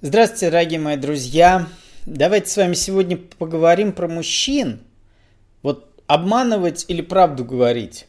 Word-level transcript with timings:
Здравствуйте, 0.00 0.52
дорогие 0.52 0.78
мои 0.78 0.96
друзья. 0.96 1.66
Давайте 2.06 2.48
с 2.48 2.56
вами 2.56 2.74
сегодня 2.74 3.16
поговорим 3.16 3.90
про 3.90 4.06
мужчин. 4.06 4.78
Вот 5.64 5.92
обманывать 6.06 6.84
или 6.86 7.02
правду 7.02 7.44
говорить. 7.44 8.06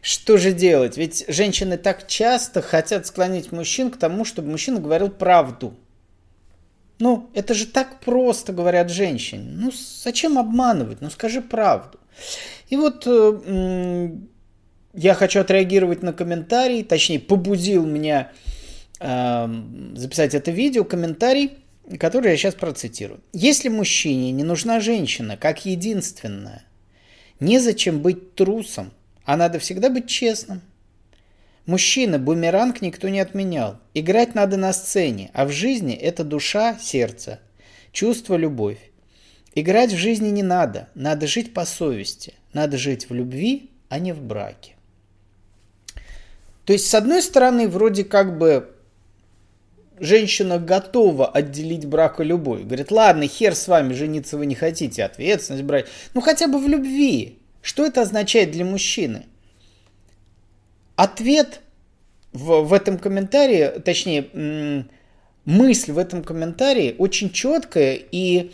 Что 0.00 0.38
же 0.38 0.52
делать? 0.52 0.96
Ведь 0.96 1.26
женщины 1.28 1.76
так 1.76 2.06
часто 2.06 2.62
хотят 2.62 3.06
склонить 3.06 3.52
мужчин 3.52 3.90
к 3.90 3.98
тому, 3.98 4.24
чтобы 4.24 4.48
мужчина 4.48 4.80
говорил 4.80 5.10
правду. 5.10 5.74
Ну, 7.00 7.28
это 7.34 7.52
же 7.52 7.66
так 7.66 8.00
просто, 8.00 8.54
говорят 8.54 8.90
женщины. 8.90 9.44
Ну, 9.56 9.72
зачем 10.02 10.38
обманывать? 10.38 11.02
Ну, 11.02 11.10
скажи 11.10 11.42
правду. 11.42 12.00
И 12.70 12.78
вот 12.78 13.06
э, 13.06 14.10
я 14.94 15.12
хочу 15.12 15.40
отреагировать 15.40 16.02
на 16.02 16.14
комментарий, 16.14 16.82
точнее, 16.82 17.20
побудил 17.20 17.84
меня 17.84 18.32
записать 18.98 20.34
это 20.34 20.50
видео, 20.50 20.84
комментарий, 20.84 21.58
который 21.98 22.30
я 22.30 22.36
сейчас 22.36 22.54
процитирую. 22.54 23.20
Если 23.32 23.68
мужчине 23.68 24.32
не 24.32 24.44
нужна 24.44 24.80
женщина 24.80 25.36
как 25.36 25.66
единственная, 25.66 26.64
незачем 27.40 28.00
быть 28.00 28.34
трусом, 28.34 28.92
а 29.24 29.36
надо 29.36 29.58
всегда 29.58 29.90
быть 29.90 30.08
честным. 30.08 30.62
Мужчина, 31.66 32.18
бумеранг 32.18 32.80
никто 32.80 33.08
не 33.08 33.18
отменял. 33.18 33.80
Играть 33.92 34.34
надо 34.34 34.56
на 34.56 34.72
сцене, 34.72 35.30
а 35.34 35.44
в 35.44 35.50
жизни 35.50 35.94
это 35.94 36.22
душа, 36.22 36.78
сердце, 36.80 37.40
чувство, 37.90 38.36
любовь. 38.36 38.78
Играть 39.54 39.92
в 39.92 39.96
жизни 39.96 40.28
не 40.28 40.44
надо, 40.44 40.88
надо 40.94 41.26
жить 41.26 41.54
по 41.54 41.64
совести, 41.64 42.34
надо 42.52 42.76
жить 42.76 43.10
в 43.10 43.14
любви, 43.14 43.70
а 43.88 43.98
не 43.98 44.12
в 44.12 44.22
браке. 44.22 44.74
То 46.64 46.72
есть, 46.72 46.86
с 46.86 46.94
одной 46.94 47.22
стороны, 47.22 47.68
вроде 47.68 48.04
как 48.04 48.38
бы 48.38 48.75
женщина 50.00 50.58
готова 50.58 51.28
отделить 51.28 51.86
брак 51.86 52.20
и 52.20 52.24
любовь. 52.24 52.62
Говорит, 52.62 52.90
ладно, 52.90 53.26
хер 53.26 53.54
с 53.54 53.68
вами, 53.68 53.92
жениться 53.92 54.36
вы 54.36 54.46
не 54.46 54.54
хотите, 54.54 55.04
ответственность 55.04 55.64
брать. 55.64 55.86
Ну 56.14 56.20
хотя 56.20 56.48
бы 56.48 56.58
в 56.58 56.68
любви. 56.68 57.38
Что 57.62 57.84
это 57.84 58.02
означает 58.02 58.52
для 58.52 58.64
мужчины? 58.64 59.26
Ответ 60.94 61.60
в, 62.32 62.62
в 62.62 62.72
этом 62.72 62.98
комментарии, 62.98 63.80
точнее, 63.84 64.86
мысль 65.44 65.92
в 65.92 65.98
этом 65.98 66.22
комментарии 66.22 66.94
очень 66.98 67.30
четкая, 67.30 67.98
и 68.10 68.52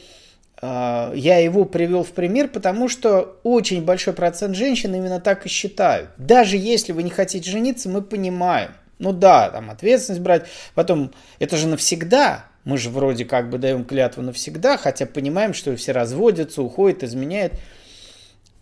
э, 0.61 1.13
я 1.15 1.39
его 1.39 1.65
привел 1.65 2.05
в 2.05 2.13
пример, 2.13 2.49
потому 2.49 2.89
что 2.89 3.39
очень 3.43 3.85
большой 3.85 4.15
процент 4.15 4.57
женщин 4.57 4.95
именно 4.95 5.21
так 5.21 5.47
и 5.47 5.49
считают. 5.49 6.11
Даже 6.17 6.57
если 6.57 6.93
вы 6.93 7.03
не 7.03 7.11
хотите 7.11 7.51
жениться, 7.51 7.89
мы 7.89 8.03
понимаем. 8.03 8.73
Ну 9.03 9.13
да, 9.13 9.51
там 9.51 9.69
ответственность 9.69 10.23
брать. 10.23 10.47
Потом, 10.77 11.13
это 11.41 11.57
же 11.57 11.67
навсегда. 11.67 12.47
Мы 12.63 12.79
же 12.79 12.89
вроде 12.89 13.25
как 13.25 13.51
бы 13.51 13.59
даем 13.59 13.85
клятву 13.85 14.23
навсегда, 14.23 14.77
хотя 14.77 15.07
понимаем, 15.07 15.55
что 15.55 15.75
все 15.75 15.91
разводятся, 15.91 16.63
уходят, 16.63 17.03
изменяют. 17.03 17.55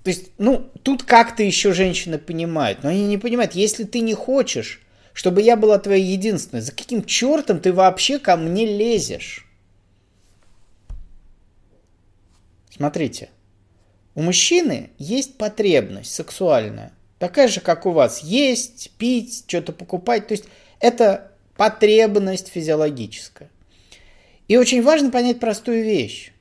То 0.03 0.09
есть, 0.09 0.31
ну, 0.39 0.71
тут 0.83 1.03
как-то 1.03 1.43
еще 1.43 1.75
женщины 1.75 2.17
понимают. 2.17 2.83
Но 2.83 2.89
они 2.89 3.07
не 3.07 3.19
понимают, 3.19 3.55
если 3.55 3.85
ты 3.85 4.01
не 4.01 4.15
хочешь, 4.15 4.81
чтобы 5.13 5.43
я 5.43 5.57
была 5.57 5.79
твоей 5.79 6.07
единственной, 6.07 6.63
за 6.63 6.73
каким 6.73 7.05
чертом 7.05 7.61
ты 7.61 7.75
вообще 7.75 8.19
ко 8.19 8.39
мне 8.39 8.65
лезешь? 8.65 9.47
Смотрите, 12.75 13.29
у 14.15 14.23
мужчины 14.23 14.89
есть 14.97 15.37
потребность 15.37 16.15
сексуальная 16.15 16.95
такая 17.21 17.47
же, 17.47 17.61
как 17.61 17.87
у 17.87 17.93
вас. 17.93 18.25
Есть, 18.25 18.91
пить, 18.99 19.45
что-то 19.47 19.73
покупать. 19.73 20.27
То 20.27 20.33
есть 20.33 20.47
это 20.81 21.31
потребность 21.57 22.49
физиологическая. 22.49 23.49
И 24.49 24.57
очень 24.57 24.83
важно 24.83 25.13
понять 25.13 25.39
простую 25.39 25.85
вещь. 25.85 26.33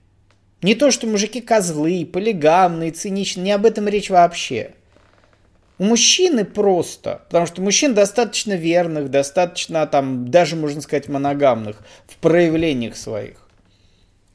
Не 0.64 0.74
то, 0.74 0.90
что 0.90 1.06
мужики 1.06 1.42
козлы, 1.42 2.10
полигамные, 2.12 2.92
циничные, 2.92 3.44
не 3.44 3.52
об 3.52 3.66
этом 3.66 3.88
речь 3.88 4.10
вообще. 4.10 4.74
У 5.78 5.84
мужчины 5.84 6.44
просто, 6.44 7.22
потому 7.26 7.46
что 7.46 7.62
мужчин 7.62 7.94
достаточно 7.94 8.54
верных, 8.54 9.10
достаточно 9.10 9.86
там, 9.88 10.30
даже 10.30 10.58
можно 10.58 10.82
сказать, 10.82 11.08
моногамных 11.08 11.78
в 12.08 12.18
проявлениях 12.18 12.98
своих. 12.98 13.48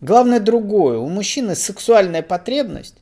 Главное 0.01 0.41
другое. 0.41 0.99
У 0.99 1.09
мужчины 1.09 1.55
сексуальная 1.55 2.23
потребность 2.23 2.97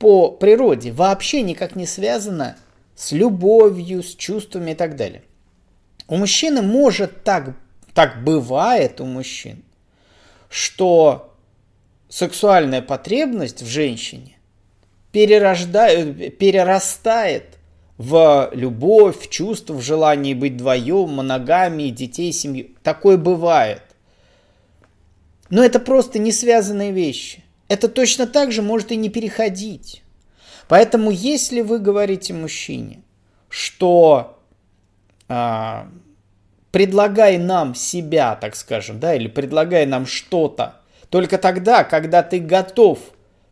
по 0.00 0.30
природе 0.30 0.92
вообще 0.92 1.42
никак 1.42 1.76
не 1.76 1.86
связано 1.86 2.56
с 2.96 3.12
любовью, 3.12 4.02
с 4.02 4.16
чувствами 4.16 4.70
и 4.70 4.74
так 4.74 4.96
далее. 4.96 5.22
У 6.08 6.16
мужчины 6.16 6.62
может 6.62 7.22
так, 7.22 7.54
так 7.92 8.24
бывает 8.24 9.02
у 9.02 9.04
мужчин, 9.04 9.62
что 10.48 11.34
сексуальная 12.08 12.80
потребность 12.80 13.60
в 13.60 13.66
женщине 13.66 14.38
перерождает, 15.12 16.38
перерастает 16.38 17.58
в 17.98 18.50
любовь, 18.54 19.20
в 19.20 19.28
чувство, 19.28 19.74
в 19.74 19.82
желание 19.82 20.34
быть 20.34 20.54
вдвоем, 20.54 21.10
моногамии, 21.10 21.90
детей, 21.90 22.32
семью. 22.32 22.68
Такое 22.82 23.18
бывает. 23.18 23.82
Но 25.50 25.62
это 25.62 25.78
просто 25.78 26.18
не 26.18 26.32
связанные 26.32 26.90
вещи 26.90 27.44
это 27.70 27.88
точно 27.88 28.26
так 28.26 28.50
же 28.50 28.62
может 28.62 28.90
и 28.90 28.96
не 28.96 29.08
переходить. 29.08 30.02
Поэтому 30.66 31.12
если 31.12 31.60
вы 31.60 31.78
говорите 31.78 32.34
мужчине, 32.34 33.02
что 33.48 34.38
а, 35.28 35.88
предлагай 36.72 37.38
нам 37.38 37.76
себя, 37.76 38.34
так 38.34 38.56
скажем, 38.56 38.98
да, 38.98 39.14
или 39.14 39.28
предлагай 39.28 39.86
нам 39.86 40.04
что-то, 40.04 40.80
только 41.10 41.38
тогда, 41.38 41.84
когда 41.84 42.24
ты 42.24 42.40
готов 42.40 42.98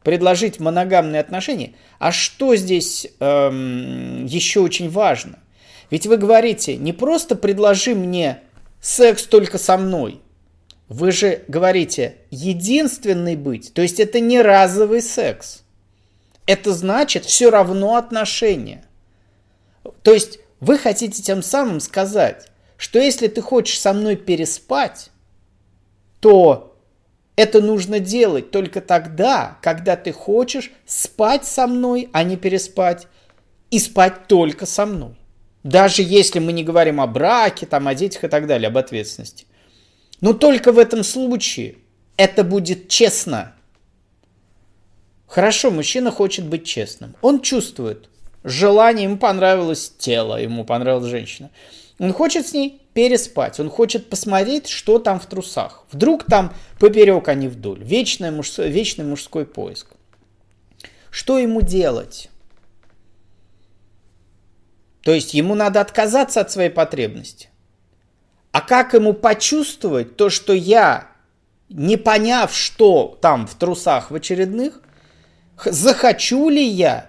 предложить 0.02 0.58
моногамные 0.58 1.20
отношения, 1.20 1.74
а 2.00 2.10
что 2.10 2.56
здесь 2.56 3.06
эм, 3.20 4.26
еще 4.26 4.60
очень 4.60 4.90
важно? 4.90 5.38
Ведь 5.90 6.06
вы 6.06 6.16
говорите, 6.16 6.76
не 6.76 6.92
просто 6.92 7.36
предложи 7.36 7.94
мне 7.94 8.40
секс 8.80 9.22
только 9.24 9.58
со 9.58 9.76
мной, 9.76 10.20
вы 10.88 11.12
же 11.12 11.44
говорите 11.48 12.16
единственный 12.30 13.36
быть, 13.36 13.72
то 13.74 13.82
есть 13.82 14.00
это 14.00 14.20
не 14.20 14.40
разовый 14.40 15.02
секс. 15.02 15.62
Это 16.46 16.72
значит 16.72 17.26
все 17.26 17.50
равно 17.50 17.96
отношения. 17.96 18.84
То 20.02 20.14
есть 20.14 20.38
вы 20.60 20.78
хотите 20.78 21.22
тем 21.22 21.42
самым 21.42 21.80
сказать, 21.80 22.50
что 22.78 22.98
если 22.98 23.28
ты 23.28 23.42
хочешь 23.42 23.78
со 23.78 23.92
мной 23.92 24.16
переспать, 24.16 25.10
то 26.20 26.74
это 27.36 27.60
нужно 27.60 28.00
делать 28.00 28.50
только 28.50 28.80
тогда, 28.80 29.58
когда 29.62 29.94
ты 29.94 30.12
хочешь 30.12 30.72
спать 30.86 31.44
со 31.44 31.66
мной, 31.66 32.08
а 32.12 32.24
не 32.24 32.36
переспать, 32.36 33.06
и 33.70 33.78
спать 33.78 34.26
только 34.26 34.64
со 34.64 34.86
мной. 34.86 35.14
Даже 35.62 36.02
если 36.02 36.38
мы 36.38 36.52
не 36.52 36.64
говорим 36.64 37.00
о 37.00 37.06
браке, 37.06 37.66
там, 37.66 37.88
о 37.88 37.94
детях 37.94 38.24
и 38.24 38.28
так 38.28 38.46
далее, 38.46 38.68
об 38.68 38.78
ответственности. 38.78 39.44
Но 40.20 40.32
только 40.32 40.72
в 40.72 40.78
этом 40.78 41.04
случае 41.04 41.76
это 42.16 42.44
будет 42.44 42.88
честно. 42.88 43.54
Хорошо, 45.26 45.70
мужчина 45.70 46.10
хочет 46.10 46.46
быть 46.46 46.64
честным. 46.64 47.14
Он 47.20 47.40
чувствует 47.40 48.08
желание, 48.42 49.04
ему 49.04 49.18
понравилось 49.18 49.92
тело, 49.98 50.40
ему 50.40 50.64
понравилась 50.64 51.10
женщина. 51.10 51.50
Он 51.98 52.12
хочет 52.12 52.46
с 52.46 52.52
ней 52.52 52.80
переспать, 52.94 53.60
он 53.60 53.70
хочет 53.70 54.08
посмотреть, 54.08 54.68
что 54.68 54.98
там 54.98 55.20
в 55.20 55.26
трусах. 55.26 55.84
Вдруг 55.92 56.24
там 56.24 56.54
поперек, 56.78 57.28
а 57.28 57.34
не 57.34 57.48
вдоль. 57.48 57.82
Вечный, 57.82 58.30
муж... 58.30 58.56
Вечный 58.58 59.04
мужской 59.04 59.44
поиск. 59.44 59.88
Что 61.10 61.38
ему 61.38 61.60
делать? 61.60 62.30
То 65.02 65.12
есть 65.12 65.34
ему 65.34 65.54
надо 65.54 65.80
отказаться 65.80 66.40
от 66.40 66.50
своей 66.50 66.70
потребности. 66.70 67.48
А 68.58 68.60
как 68.60 68.92
ему 68.92 69.12
почувствовать 69.12 70.16
то, 70.16 70.30
что 70.30 70.52
я, 70.52 71.12
не 71.68 71.96
поняв, 71.96 72.52
что 72.52 73.16
там 73.22 73.46
в 73.46 73.54
трусах 73.54 74.10
в 74.10 74.16
очередных, 74.16 74.80
захочу 75.64 76.48
ли 76.48 76.64
я 76.64 77.08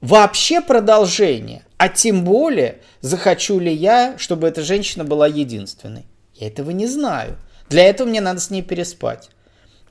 вообще 0.00 0.60
продолжение, 0.60 1.64
а 1.76 1.88
тем 1.88 2.24
более 2.24 2.82
захочу 3.00 3.58
ли 3.58 3.74
я, 3.74 4.16
чтобы 4.16 4.46
эта 4.46 4.62
женщина 4.62 5.02
была 5.02 5.26
единственной. 5.26 6.06
Я 6.34 6.46
этого 6.46 6.70
не 6.70 6.86
знаю. 6.86 7.36
Для 7.68 7.82
этого 7.88 8.06
мне 8.06 8.20
надо 8.20 8.38
с 8.38 8.48
ней 8.48 8.62
переспать. 8.62 9.30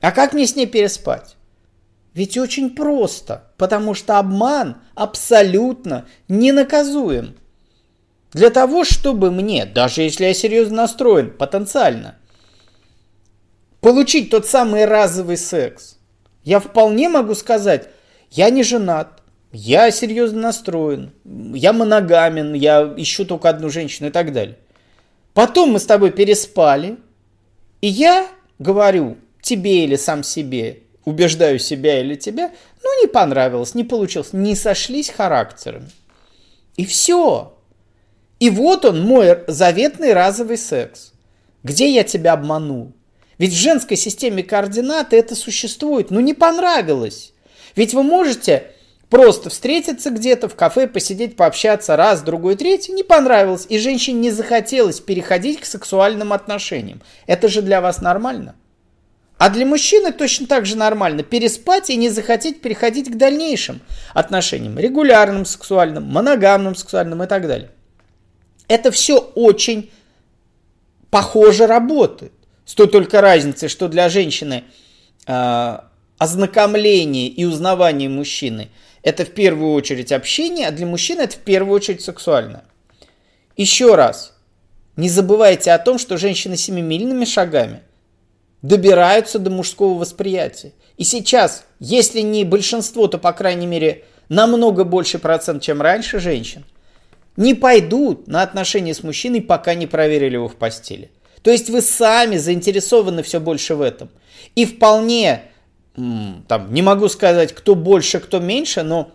А 0.00 0.12
как 0.12 0.32
мне 0.32 0.46
с 0.46 0.56
ней 0.56 0.66
переспать? 0.66 1.36
Ведь 2.14 2.38
очень 2.38 2.74
просто, 2.74 3.52
потому 3.58 3.92
что 3.92 4.18
обман 4.18 4.78
абсолютно 4.94 6.06
ненаказуем. 6.26 7.36
Для 8.32 8.50
того, 8.50 8.84
чтобы 8.84 9.30
мне, 9.30 9.64
даже 9.64 10.02
если 10.02 10.26
я 10.26 10.34
серьезно 10.34 10.76
настроен, 10.76 11.30
потенциально, 11.30 12.16
получить 13.80 14.30
тот 14.30 14.46
самый 14.46 14.84
разовый 14.84 15.36
секс, 15.36 15.96
я 16.44 16.60
вполне 16.60 17.08
могу 17.08 17.34
сказать, 17.34 17.88
я 18.30 18.50
не 18.50 18.62
женат, 18.62 19.22
я 19.52 19.90
серьезно 19.90 20.42
настроен, 20.42 21.12
я 21.24 21.72
моногамен, 21.72 22.52
я 22.52 22.82
ищу 22.96 23.24
только 23.24 23.48
одну 23.48 23.70
женщину 23.70 24.08
и 24.08 24.12
так 24.12 24.32
далее. 24.32 24.58
Потом 25.32 25.70
мы 25.70 25.78
с 25.78 25.86
тобой 25.86 26.10
переспали, 26.10 26.98
И 27.80 27.86
я 27.86 28.28
говорю 28.58 29.18
тебе 29.40 29.84
или 29.84 29.96
сам 29.96 30.24
себе, 30.24 30.82
убеждаю 31.04 31.58
себя 31.58 32.00
или 32.00 32.16
тебя, 32.16 32.50
ну 32.82 33.00
не 33.00 33.06
понравилось, 33.06 33.74
не 33.74 33.84
получилось, 33.84 34.32
не 34.32 34.54
сошлись 34.56 35.10
характерами. 35.10 35.90
И 36.76 36.84
все. 36.84 37.57
И 38.38 38.50
вот 38.50 38.84
он, 38.84 39.00
мой 39.00 39.38
заветный 39.46 40.12
разовый 40.12 40.58
секс. 40.58 41.12
Где 41.62 41.90
я 41.90 42.04
тебя 42.04 42.34
обманул? 42.34 42.92
Ведь 43.38 43.52
в 43.52 43.56
женской 43.56 43.96
системе 43.96 44.42
координат 44.42 45.12
это 45.12 45.34
существует. 45.34 46.10
Ну 46.10 46.20
не 46.20 46.34
понравилось. 46.34 47.32
Ведь 47.76 47.94
вы 47.94 48.02
можете 48.02 48.72
просто 49.10 49.50
встретиться 49.50 50.10
где-то 50.10 50.48
в 50.48 50.54
кафе, 50.54 50.86
посидеть, 50.86 51.36
пообщаться 51.36 51.96
раз, 51.96 52.22
другой, 52.22 52.56
третий, 52.56 52.92
не 52.92 53.02
понравилось, 53.02 53.66
и 53.68 53.78
женщине 53.78 54.20
не 54.20 54.30
захотелось 54.30 55.00
переходить 55.00 55.60
к 55.60 55.64
сексуальным 55.64 56.32
отношениям. 56.32 57.00
Это 57.26 57.48
же 57.48 57.62
для 57.62 57.80
вас 57.80 58.00
нормально. 58.00 58.54
А 59.38 59.50
для 59.50 59.64
мужчины 59.64 60.12
точно 60.12 60.48
так 60.48 60.66
же 60.66 60.76
нормально 60.76 61.22
переспать 61.22 61.90
и 61.90 61.96
не 61.96 62.10
захотеть 62.10 62.60
переходить 62.60 63.08
к 63.08 63.16
дальнейшим 63.16 63.80
отношениям, 64.12 64.78
регулярным 64.78 65.44
сексуальным, 65.44 66.04
моногамным 66.04 66.74
сексуальным 66.74 67.22
и 67.22 67.26
так 67.26 67.46
далее. 67.46 67.70
Это 68.68 68.90
все 68.90 69.18
очень 69.18 69.90
похоже 71.10 71.66
работает. 71.66 72.32
С 72.64 72.74
той 72.74 72.88
только 72.88 73.20
разницей, 73.20 73.68
что 73.68 73.88
для 73.88 74.08
женщины 74.10 74.64
э, 75.26 75.78
ознакомление 76.18 77.28
и 77.28 77.44
узнавание 77.46 78.10
мужчины 78.10 78.68
это 79.02 79.24
в 79.24 79.30
первую 79.30 79.72
очередь 79.72 80.12
общение, 80.12 80.68
а 80.68 80.70
для 80.70 80.84
мужчины 80.84 81.22
это 81.22 81.36
в 81.36 81.38
первую 81.38 81.74
очередь 81.74 82.02
сексуальное. 82.02 82.64
Еще 83.56 83.94
раз, 83.94 84.34
не 84.96 85.08
забывайте 85.08 85.72
о 85.72 85.78
том, 85.78 85.98
что 85.98 86.18
женщины 86.18 86.56
семимильными 86.56 87.24
шагами 87.24 87.80
добираются 88.60 89.38
до 89.38 89.50
мужского 89.50 89.98
восприятия. 89.98 90.72
И 90.96 91.04
сейчас, 91.04 91.64
если 91.78 92.20
не 92.20 92.44
большинство, 92.44 93.06
то, 93.06 93.18
по 93.18 93.32
крайней 93.32 93.66
мере, 93.66 94.04
намного 94.28 94.84
больше 94.84 95.18
процент, 95.18 95.62
чем 95.62 95.80
раньше 95.80 96.18
женщин, 96.18 96.64
не 97.38 97.54
пойдут 97.54 98.26
на 98.26 98.42
отношения 98.42 98.92
с 98.92 99.04
мужчиной, 99.04 99.40
пока 99.40 99.74
не 99.74 99.86
проверили 99.86 100.34
его 100.34 100.48
в 100.48 100.56
постели. 100.56 101.12
То 101.42 101.52
есть 101.52 101.70
вы 101.70 101.82
сами 101.82 102.36
заинтересованы 102.36 103.22
все 103.22 103.38
больше 103.38 103.76
в 103.76 103.80
этом. 103.80 104.10
И 104.56 104.66
вполне, 104.66 105.42
там, 105.94 106.74
не 106.74 106.82
могу 106.82 107.08
сказать, 107.08 107.54
кто 107.54 107.76
больше, 107.76 108.18
кто 108.18 108.40
меньше, 108.40 108.82
но 108.82 109.12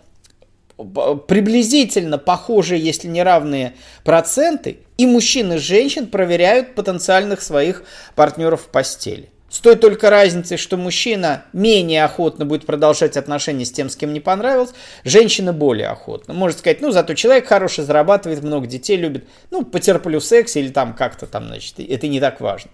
приблизительно 0.77 2.17
похожие, 2.17 2.81
если 2.81 3.09
не 3.09 3.21
равные 3.23 3.73
проценты, 4.05 4.77
и 4.97 5.05
мужчин 5.05 5.51
и 5.51 5.57
женщин 5.57 6.07
проверяют 6.07 6.75
потенциальных 6.75 7.41
своих 7.41 7.83
партнеров 8.15 8.61
в 8.61 8.67
постели. 8.69 9.32
С 9.53 9.59
той 9.59 9.75
только 9.75 10.09
разницей, 10.09 10.57
что 10.57 10.77
мужчина 10.77 11.45
менее 11.53 12.05
охотно 12.05 12.43
будет 12.43 12.65
продолжать 12.65 13.17
отношения 13.17 13.65
с 13.65 13.71
тем, 13.71 13.87
с 13.87 13.95
кем 13.95 14.11
не 14.11 14.19
понравилось, 14.19 14.71
женщина 15.03 15.53
более 15.53 15.89
охотно. 15.89 16.33
Может 16.33 16.57
сказать, 16.57 16.81
ну, 16.81 16.89
зато 16.89 17.13
человек 17.13 17.45
хороший, 17.45 17.83
зарабатывает, 17.83 18.41
много 18.41 18.65
детей 18.65 18.97
любит, 18.97 19.27
ну, 19.51 19.63
потерплю 19.63 20.19
секс 20.21 20.55
или 20.55 20.69
там 20.69 20.95
как-то 20.95 21.27
там, 21.27 21.45
значит, 21.45 21.75
это 21.77 22.07
не 22.07 22.19
так 22.19 22.41
важно. 22.41 22.71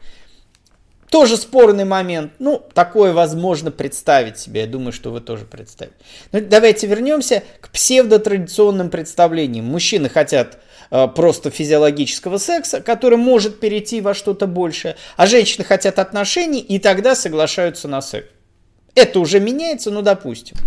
Тоже 1.09 1.37
спорный 1.37 1.85
момент. 1.85 2.33
Ну, 2.39 2.63
такое 2.73 3.13
возможно 3.13 3.71
представить 3.71 4.37
себе. 4.37 4.61
Я 4.61 4.67
думаю, 4.67 4.91
что 4.91 5.11
вы 5.11 5.21
тоже 5.21 5.45
представите. 5.45 5.95
Но 6.31 6.39
давайте 6.39 6.85
вернемся 6.87 7.43
к 7.61 7.69
псевдотрадиционным 7.69 8.89
представлениям. 8.89 9.65
Мужчины 9.65 10.07
хотят 10.07 10.59
Э, 10.91 11.07
просто 11.07 11.51
физиологического 11.51 12.37
секса, 12.37 12.81
который 12.81 13.17
может 13.17 13.59
перейти 13.59 14.01
во 14.01 14.13
что-то 14.13 14.47
большее, 14.47 14.95
а 15.17 15.27
женщины 15.27 15.63
хотят 15.63 15.99
отношений 15.99 16.61
и 16.61 16.79
тогда 16.79 17.15
соглашаются 17.15 17.87
на 17.87 18.01
секс. 18.01 18.27
Это 18.95 19.19
уже 19.19 19.39
меняется, 19.39 19.91
ну 19.91 20.01
допустим. 20.01 20.57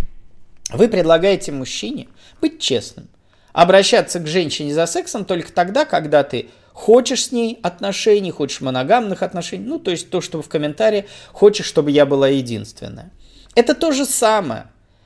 Вы 0.69 0.87
предлагаете 0.87 1.51
мужчине 1.51 2.07
быть 2.39 2.59
честным, 2.59 3.09
обращаться 3.51 4.19
к 4.19 4.27
женщине 4.27 4.73
за 4.73 4.85
сексом 4.85 5.25
только 5.25 5.51
тогда, 5.51 5.83
когда 5.83 6.23
ты 6.23 6.47
хочешь 6.73 7.27
с 7.27 7.31
ней 7.31 7.59
отношений, 7.63 8.31
хочешь 8.31 8.61
моногамных 8.61 9.23
отношений, 9.23 9.65
ну 9.65 9.79
то 9.79 9.91
есть 9.91 10.09
то, 10.09 10.21
что 10.21 10.41
в 10.41 10.49
комментарии 10.49 11.05
хочешь, 11.31 11.65
чтобы 11.65 11.91
я 11.91 12.05
была 12.05 12.27
единственная. 12.27 13.11
Это 13.55 13.75
то 13.75 13.91
же 13.91 14.05
самое, 14.05 14.65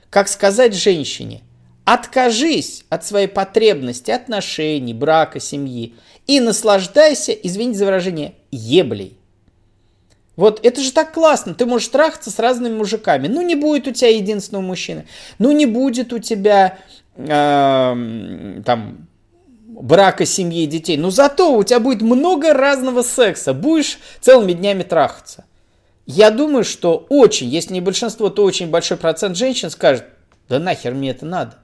как 0.09 0.27
сказать 0.27 0.73
женщине, 0.73 1.41
Откажись 1.87 2.83
от 2.89 3.05
своей 3.05 3.27
потребности 3.27 4.11
отношений, 4.11 4.93
брака, 4.93 5.39
семьи 5.39 5.95
и 6.27 6.41
наслаждайся, 6.41 7.31
извините 7.31 7.79
за 7.79 7.85
выражение, 7.85 8.33
еблей. 8.51 9.17
Вот 10.35 10.59
это 10.65 10.81
же 10.81 10.91
так 10.91 11.13
классно, 11.13 11.53
ты 11.53 11.65
можешь 11.65 11.87
трахаться 11.87 12.29
с 12.29 12.39
разными 12.39 12.75
мужиками. 12.75 13.29
Ну 13.29 13.41
не 13.41 13.55
будет 13.55 13.87
у 13.87 13.91
тебя 13.91 14.09
единственного 14.09 14.63
мужчины, 14.63 15.07
ну 15.39 15.53
не 15.53 15.65
будет 15.65 16.11
у 16.11 16.19
тебя 16.19 16.77
э, 17.15 18.61
там 18.65 19.07
брака, 19.81 20.25
семьи 20.25 20.63
и 20.63 20.67
детей. 20.67 20.97
Но 20.97 21.11
зато 21.11 21.55
у 21.55 21.63
тебя 21.63 21.79
будет 21.79 22.01
много 22.01 22.53
разного 22.53 23.01
секса, 23.01 23.53
будешь 23.53 23.99
целыми 24.21 24.53
днями 24.53 24.83
трахаться. 24.83 25.45
Я 26.05 26.31
думаю, 26.31 26.63
что 26.63 27.05
очень, 27.09 27.47
если 27.47 27.73
не 27.73 27.81
большинство, 27.81 28.29
то 28.29 28.43
очень 28.43 28.69
большой 28.69 28.97
процент 28.97 29.35
женщин 29.35 29.69
скажет, 29.69 30.05
да 30.47 30.59
нахер 30.59 30.93
мне 30.93 31.11
это 31.11 31.25
надо. 31.25 31.55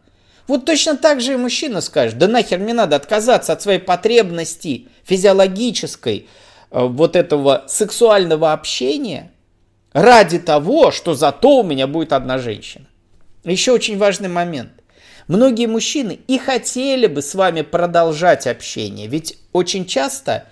Вот 0.47 0.65
точно 0.65 0.97
так 0.97 1.21
же 1.21 1.33
и 1.33 1.37
мужчина 1.37 1.79
скажет, 1.79 2.17
да 2.17 2.27
нахер 2.27 2.59
мне 2.59 2.73
надо 2.73 2.97
отказаться 2.97 3.53
от 3.53 3.61
своей 3.61 3.79
потребности 3.79 4.89
физиологической, 5.05 6.27
э, 6.71 6.85
вот 6.85 7.15
этого 7.15 7.63
сексуального 7.67 8.51
общения, 8.51 9.31
ради 9.93 10.39
того, 10.39 10.91
что 10.91 11.13
зато 11.13 11.59
у 11.59 11.63
меня 11.63 11.87
будет 11.87 12.11
одна 12.11 12.39
женщина. 12.39 12.85
Еще 13.45 13.71
очень 13.71 13.97
важный 13.97 14.29
момент. 14.29 14.71
Многие 15.27 15.67
мужчины 15.67 16.19
и 16.27 16.37
хотели 16.37 17.07
бы 17.07 17.21
с 17.21 17.35
вами 17.35 17.61
продолжать 17.61 18.47
общение, 18.47 19.07
ведь 19.07 19.37
очень 19.53 19.85
часто 19.85 20.45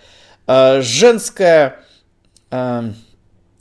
э, 0.47 0.81
женская, 0.81 1.79
э, 2.51 2.91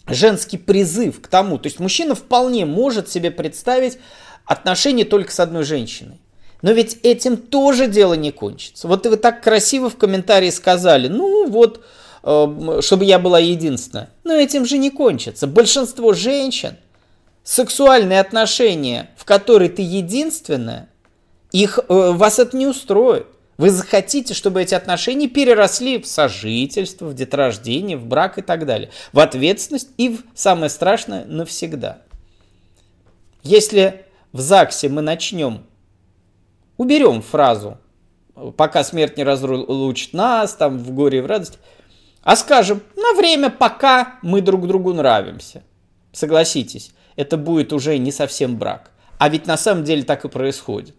женский 0.06 0.58
призыв 0.58 1.20
к 1.20 1.26
тому, 1.26 1.58
то 1.58 1.66
есть 1.66 1.80
мужчина 1.80 2.14
вполне 2.14 2.64
может 2.64 3.08
себе 3.08 3.30
представить 3.30 3.98
отношения 4.44 5.04
только 5.04 5.32
с 5.32 5.40
одной 5.40 5.64
женщиной. 5.64 6.20
Но 6.62 6.72
ведь 6.72 6.98
этим 7.02 7.36
тоже 7.36 7.86
дело 7.86 8.14
не 8.14 8.32
кончится. 8.32 8.86
Вот 8.86 9.06
вы 9.06 9.16
так 9.16 9.42
красиво 9.42 9.88
в 9.88 9.96
комментарии 9.96 10.50
сказали, 10.50 11.08
ну 11.08 11.48
вот, 11.48 11.82
э, 12.22 12.80
чтобы 12.82 13.04
я 13.04 13.18
была 13.18 13.38
единственная. 13.38 14.10
Но 14.24 14.34
этим 14.34 14.66
же 14.66 14.78
не 14.78 14.90
кончится. 14.90 15.46
Большинство 15.46 16.12
женщин, 16.12 16.76
сексуальные 17.42 18.20
отношения, 18.20 19.10
в 19.16 19.24
которой 19.24 19.68
ты 19.68 19.82
единственная, 19.82 20.88
их, 21.52 21.78
э, 21.78 22.10
вас 22.12 22.38
это 22.38 22.56
не 22.56 22.66
устроит. 22.66 23.26
Вы 23.58 23.70
захотите, 23.70 24.32
чтобы 24.32 24.62
эти 24.62 24.74
отношения 24.74 25.28
переросли 25.28 25.98
в 25.98 26.06
сожительство, 26.06 27.06
в 27.06 27.14
деторождение, 27.14 27.96
в 27.96 28.06
брак 28.06 28.38
и 28.38 28.42
так 28.42 28.64
далее. 28.64 28.90
В 29.12 29.20
ответственность 29.20 29.90
и, 29.98 30.08
в, 30.10 30.22
самое 30.34 30.70
страшное, 30.70 31.26
навсегда. 31.26 31.98
Если 33.42 34.06
в 34.32 34.40
ЗАГСе 34.40 34.88
мы 34.88 35.02
начнем, 35.02 35.66
уберем 36.78 37.20
фразу, 37.20 37.78
пока 38.56 38.82
смерть 38.84 39.16
не 39.16 39.24
разлучит 39.24 40.14
нас, 40.14 40.54
там 40.54 40.78
в 40.78 40.92
горе 40.92 41.18
и 41.18 41.20
в 41.20 41.26
радости, 41.26 41.58
а 42.22 42.36
скажем, 42.36 42.82
на 42.96 43.14
время, 43.14 43.50
пока 43.50 44.18
мы 44.22 44.40
друг 44.40 44.66
другу 44.66 44.92
нравимся. 44.92 45.62
Согласитесь, 46.12 46.92
это 47.16 47.36
будет 47.36 47.72
уже 47.72 47.98
не 47.98 48.12
совсем 48.12 48.56
брак. 48.56 48.90
А 49.18 49.28
ведь 49.28 49.46
на 49.46 49.56
самом 49.56 49.84
деле 49.84 50.02
так 50.02 50.24
и 50.24 50.28
происходит. 50.28 50.94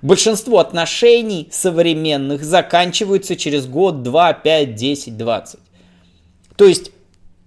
Большинство 0.00 0.58
отношений 0.58 1.48
современных 1.50 2.44
заканчиваются 2.44 3.36
через 3.36 3.66
год, 3.66 4.02
два, 4.02 4.32
пять, 4.32 4.74
десять, 4.74 5.16
двадцать. 5.16 5.60
То 6.56 6.66
есть 6.66 6.92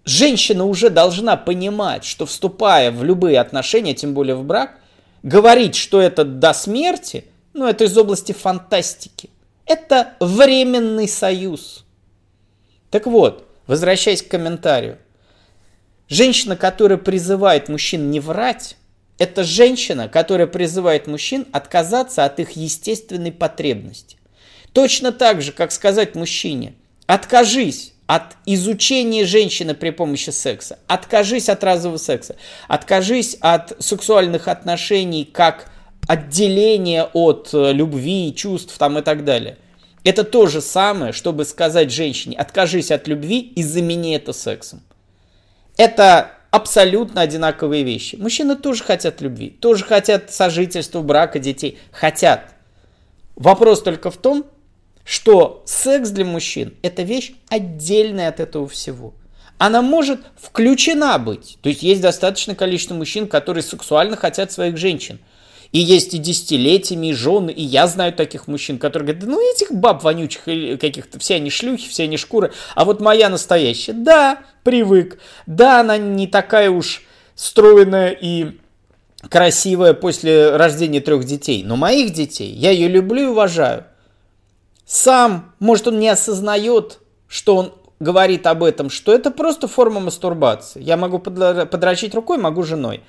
женщина 0.04 0.66
уже 0.66 0.90
должна 0.90 1.38
понимать, 1.38 2.04
что 2.04 2.26
вступая 2.26 2.92
в 2.92 3.04
любые 3.04 3.40
отношения, 3.40 3.94
тем 3.94 4.14
более 4.14 4.36
в 4.36 4.44
брак, 4.44 4.80
говорить, 5.24 5.76
что 5.76 6.02
это 6.02 6.24
до 6.26 6.54
смерти, 6.54 7.26
ну, 7.54 7.68
это 7.68 7.86
из 7.86 7.98
области 7.98 8.32
фантастики. 8.32 9.30
Это 9.66 10.14
временный 10.20 11.08
союз. 11.08 11.86
Так 12.90 13.06
вот, 13.06 13.48
возвращаясь 13.68 14.22
к 14.22 14.28
комментарию. 14.28 14.98
Женщина, 16.10 16.58
которая 16.58 16.98
призывает 16.98 17.70
мужчин 17.70 18.12
не 18.12 18.20
врать, 18.20 18.76
это 19.22 19.44
женщина, 19.44 20.10
которая 20.10 20.48
призывает 20.48 21.06
мужчин 21.06 21.46
отказаться 21.52 22.26
от 22.26 22.40
их 22.40 22.54
естественной 22.54 23.32
потребности. 23.32 24.18
Точно 24.74 25.12
так 25.12 25.44
же, 25.44 25.52
как 25.52 25.72
сказать 25.72 26.16
мужчине, 26.16 26.74
откажись 27.06 27.94
от 28.08 28.36
изучения 28.48 29.24
женщины 29.26 29.76
при 29.76 29.92
помощи 29.92 30.32
секса. 30.32 30.80
Откажись 30.88 31.50
от 31.50 31.64
разового 31.64 32.00
секса. 32.00 32.36
Откажись 32.68 33.38
от 33.42 33.76
сексуальных 33.78 34.48
отношений 34.48 35.24
как 35.32 35.70
отделения 36.08 37.04
от 37.04 37.52
э, 37.54 37.74
любви, 37.74 38.34
чувств 38.36 38.76
там 38.80 38.98
и 38.98 39.04
так 39.04 39.24
далее. 39.24 39.60
Это 40.04 40.24
то 40.24 40.48
же 40.48 40.62
самое, 40.62 41.14
чтобы 41.14 41.46
сказать 41.46 41.92
женщине, 41.92 42.38
откажись 42.38 42.90
от 42.90 43.08
любви 43.08 43.40
и 43.40 43.62
замени 43.62 44.16
это 44.16 44.34
сексом. 44.34 44.82
Это 45.78 46.32
абсолютно 46.52 47.22
одинаковые 47.22 47.84
вещи. 47.84 48.18
Мужчины 48.18 48.56
тоже 48.56 48.84
хотят 48.84 49.22
любви, 49.22 49.50
тоже 49.50 49.84
хотят 49.84 50.32
сожительства, 50.32 51.02
брака, 51.02 51.40
детей. 51.40 51.80
Хотят. 51.92 52.54
Вопрос 53.36 53.82
только 53.82 54.12
в 54.12 54.18
том, 54.18 54.46
что 55.04 55.64
секс 55.66 56.10
для 56.10 56.26
мужчин– 56.26 56.76
это 56.84 57.02
вещь 57.02 57.34
отдельная 57.50 58.28
от 58.30 58.40
этого 58.40 58.68
всего. 58.68 59.14
Она 59.58 59.82
может 59.82 60.20
включена 60.40 61.18
быть. 61.18 61.58
То 61.62 61.70
есть 61.70 61.84
есть 61.84 62.02
достаточное 62.02 62.56
количество 62.56 62.94
мужчин, 62.94 63.28
которые 63.28 63.64
сексуально 63.64 64.18
хотят 64.18 64.52
своих 64.52 64.78
женщин. 64.78 65.20
И 65.72 65.80
есть 65.80 66.14
и 66.14 66.18
десятилетиями, 66.18 67.08
и 67.08 67.14
жены, 67.14 67.52
и 67.52 67.64
я 67.64 67.88
знаю 67.88 68.12
таких 68.14 68.48
мужчин, 68.48 68.78
которые 68.78 69.08
говорят, 69.08 69.26
да 69.26 69.32
ну 69.32 69.52
этих 69.54 69.72
баб 69.72 70.04
вонючих 70.04 70.44
каких-то, 70.44 71.18
все 71.20 71.36
они 71.36 71.50
шлюхи, 71.50 71.88
все 71.88 72.04
они 72.04 72.18
шкуры, 72.18 72.52
а 72.76 72.84
вот 72.84 73.00
моя 73.00 73.30
настоящая, 73.30 73.94
да, 73.94 74.40
привык, 74.64 75.20
да, 75.46 75.80
она 75.80 75.98
не 75.98 76.28
такая 76.28 76.70
уж 76.70 77.04
стройная 77.36 78.10
и 78.10 78.60
красивая 79.30 79.94
после 79.94 80.56
рождения 80.56 81.00
трех 81.00 81.24
детей, 81.24 81.64
но 81.64 81.78
моих 81.78 82.12
детей 82.12 82.52
я 82.52 82.72
ее 82.72 82.88
люблю 82.88 83.24
и 83.24 83.28
уважаю. 83.28 83.86
Сам, 84.86 85.54
может, 85.60 85.88
он 85.88 86.00
не 86.00 86.10
осознает, 86.10 87.00
что 87.28 87.56
он 87.56 87.74
говорит 88.02 88.46
об 88.46 88.64
этом, 88.64 88.90
что 88.90 89.14
это 89.14 89.32
просто 89.32 89.68
форма 89.70 90.02
мастурбации. 90.02 90.82
Я 90.82 90.98
могу 90.98 91.20
подрочить 91.20 92.14
рукой, 92.14 92.40
могу 92.40 92.64
женой. 92.64 93.04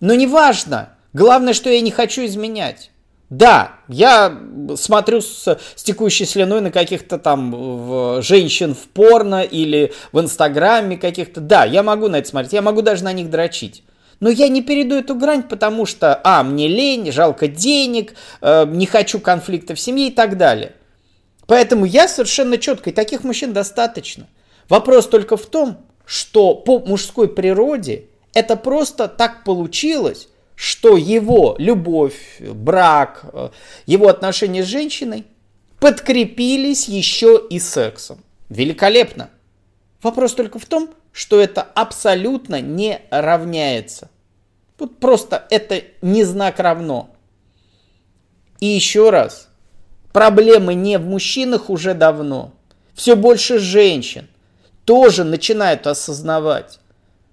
Но 0.00 0.14
неважно, 0.14 0.93
Главное, 1.14 1.54
что 1.54 1.70
я 1.70 1.80
не 1.80 1.92
хочу 1.92 2.24
изменять. 2.26 2.90
Да, 3.30 3.76
я 3.88 4.38
смотрю 4.76 5.20
с, 5.20 5.58
с 5.74 5.82
текущей 5.82 6.26
слюной 6.26 6.60
на 6.60 6.70
каких-то 6.70 7.18
там 7.18 7.52
в, 7.52 8.22
женщин 8.22 8.74
в 8.74 8.88
порно 8.88 9.42
или 9.42 9.92
в 10.12 10.20
инстаграме 10.20 10.98
каких-то. 10.98 11.40
Да, 11.40 11.64
я 11.64 11.82
могу 11.82 12.08
на 12.08 12.16
это 12.16 12.28
смотреть, 12.28 12.52
я 12.52 12.62
могу 12.62 12.82
даже 12.82 13.02
на 13.04 13.12
них 13.12 13.30
дрочить. 13.30 13.82
Но 14.20 14.28
я 14.28 14.48
не 14.48 14.62
перейду 14.62 14.96
эту 14.96 15.14
грань, 15.14 15.42
потому 15.42 15.86
что, 15.86 16.20
а, 16.22 16.42
мне 16.42 16.68
лень, 16.68 17.10
жалко 17.10 17.48
денег, 17.48 18.14
э, 18.40 18.64
не 18.66 18.86
хочу 18.86 19.18
конфликта 19.18 19.74
в 19.74 19.80
семье 19.80 20.08
и 20.08 20.12
так 20.12 20.36
далее. 20.36 20.72
Поэтому 21.46 21.84
я 21.84 22.08
совершенно 22.08 22.58
четко, 22.58 22.90
и 22.90 22.92
таких 22.92 23.24
мужчин 23.24 23.52
достаточно. 23.52 24.26
Вопрос 24.68 25.08
только 25.08 25.36
в 25.36 25.46
том, 25.46 25.78
что 26.06 26.54
по 26.54 26.78
мужской 26.78 27.28
природе 27.28 28.06
это 28.32 28.56
просто 28.56 29.08
так 29.08 29.44
получилось, 29.44 30.28
что 30.54 30.96
его 30.96 31.56
любовь, 31.58 32.40
брак, 32.40 33.24
э, 33.32 33.50
его 33.86 34.08
отношения 34.08 34.62
с 34.62 34.66
женщиной 34.66 35.24
подкрепились 35.80 36.88
еще 36.88 37.42
и 37.50 37.58
сексом. 37.58 38.22
Великолепно. 38.48 39.30
Вопрос 40.02 40.34
только 40.34 40.58
в 40.58 40.66
том, 40.66 40.90
что 41.12 41.40
это 41.40 41.62
абсолютно 41.62 42.60
не 42.60 43.00
равняется. 43.10 44.10
Вот 44.78 44.98
просто 44.98 45.46
это 45.50 45.82
не 46.02 46.24
знак 46.24 46.58
равно. 46.58 47.14
И 48.60 48.66
еще 48.66 49.10
раз, 49.10 49.48
проблемы 50.12 50.74
не 50.74 50.98
в 50.98 51.06
мужчинах 51.06 51.70
уже 51.70 51.94
давно. 51.94 52.52
Все 52.94 53.16
больше 53.16 53.58
женщин 53.58 54.28
тоже 54.84 55.24
начинают 55.24 55.86
осознавать, 55.86 56.78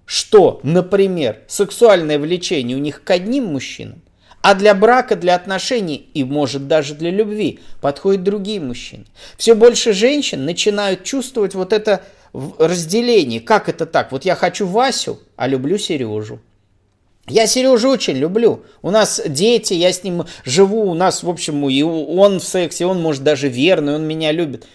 что, 0.06 0.60
например, 0.64 1.40
сексуальное 1.48 2.20
влечение 2.20 2.78
у 2.78 2.80
них 2.80 3.04
к 3.04 3.10
одним 3.12 3.46
мужчинам, 3.46 4.02
а 4.42 4.56
для 4.56 4.74
брака, 4.74 5.16
для 5.16 5.36
отношений 5.36 6.10
и, 6.14 6.24
может, 6.24 6.68
даже 6.68 6.96
для 6.96 7.12
любви 7.12 7.60
подходят 7.80 8.24
другие 8.24 8.60
мужчины. 8.60 9.06
Все 9.38 9.54
больше 9.54 9.94
женщин 9.94 10.46
начинают 10.46 11.04
чувствовать 11.04 11.54
вот 11.54 11.74
это 11.74 12.04
разделение. 12.34 13.40
Как 13.40 13.70
это 13.70 13.86
так? 13.86 14.12
Вот 14.12 14.26
я 14.26 14.36
хочу 14.36 14.66
Васю, 14.66 15.20
а 15.36 15.48
люблю 15.48 15.78
Сережу. 15.78 16.40
Я 17.28 17.46
Сережу 17.46 17.90
очень 17.90 18.18
люблю. 18.18 18.64
У 18.82 18.90
нас 18.90 19.22
дети, 19.26 19.74
я 19.74 19.94
с 19.94 20.04
ним 20.04 20.26
живу, 20.44 20.90
у 20.90 20.94
нас, 20.96 21.24
в 21.24 21.30
общем, 21.30 21.70
и 21.70 21.82
он 21.84 22.40
в 22.40 22.44
сексе, 22.44 22.86
он, 22.86 23.02
может, 23.02 23.24
даже 23.24 23.48
верный, 23.48 23.96
он 23.96 24.08
меня 24.08 24.32
любит. 24.32 24.68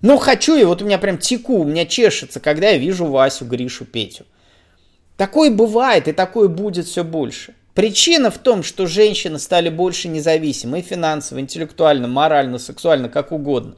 Но 0.00 0.16
хочу, 0.16 0.56
и 0.56 0.64
вот 0.64 0.80
у 0.80 0.86
меня 0.86 0.98
прям 0.98 1.18
теку, 1.18 1.58
у 1.58 1.64
меня 1.64 1.84
чешется, 1.84 2.40
когда 2.40 2.70
я 2.70 2.78
вижу 2.78 3.04
Васю, 3.04 3.44
Гришу, 3.44 3.84
Петю. 3.84 4.24
Такое 5.20 5.50
бывает 5.50 6.08
и 6.08 6.12
такое 6.12 6.48
будет 6.48 6.86
все 6.86 7.04
больше. 7.04 7.52
Причина 7.74 8.30
в 8.30 8.38
том, 8.38 8.62
что 8.62 8.86
женщины 8.86 9.38
стали 9.38 9.68
больше 9.68 10.08
независимы 10.08 10.80
финансово, 10.80 11.40
интеллектуально, 11.40 12.08
морально, 12.08 12.56
сексуально, 12.56 13.10
как 13.10 13.30
угодно. 13.30 13.74